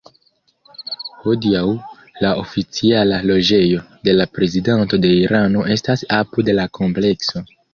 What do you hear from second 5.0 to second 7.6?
de Irano estas apud la komplekso.